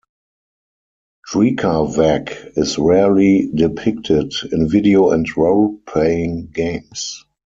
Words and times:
Drekavac 1.29 2.57
is 2.57 2.79
rarely 2.79 3.51
depicted 3.53 4.33
in 4.51 4.67
video 4.67 5.11
and 5.11 5.31
roleplaying 5.35 6.51
games. 6.51 7.23